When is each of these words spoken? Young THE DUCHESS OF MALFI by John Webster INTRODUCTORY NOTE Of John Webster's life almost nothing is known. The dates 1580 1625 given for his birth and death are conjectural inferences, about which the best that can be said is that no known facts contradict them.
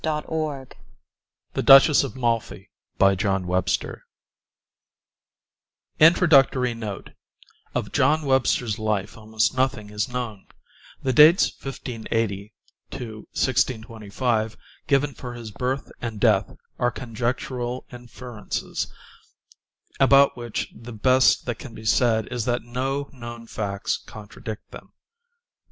Young 0.03 0.67
THE 1.53 1.61
DUCHESS 1.61 2.03
OF 2.03 2.15
MALFI 2.15 2.71
by 2.97 3.13
John 3.13 3.45
Webster 3.45 4.07
INTRODUCTORY 5.99 6.73
NOTE 6.73 7.11
Of 7.75 7.91
John 7.91 8.23
Webster's 8.25 8.79
life 8.79 9.15
almost 9.15 9.55
nothing 9.55 9.91
is 9.91 10.09
known. 10.09 10.47
The 11.03 11.13
dates 11.13 11.51
1580 11.51 12.51
1625 12.91 14.57
given 14.87 15.13
for 15.13 15.35
his 15.35 15.51
birth 15.51 15.91
and 16.01 16.19
death 16.19 16.55
are 16.79 16.89
conjectural 16.89 17.85
inferences, 17.91 18.91
about 19.99 20.35
which 20.35 20.71
the 20.73 20.93
best 20.93 21.45
that 21.45 21.59
can 21.59 21.75
be 21.75 21.85
said 21.85 22.25
is 22.33 22.45
that 22.45 22.63
no 22.63 23.07
known 23.13 23.45
facts 23.45 23.97
contradict 23.99 24.71
them. 24.71 24.93